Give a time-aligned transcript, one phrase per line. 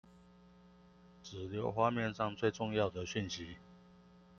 [1.21, 3.57] 只留畫面上最重要的訊息